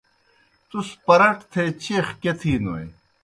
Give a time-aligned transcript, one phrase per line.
[0.69, 2.75] تُس پَرَٹ تھے چیخ کیْہ تِھینوْ۔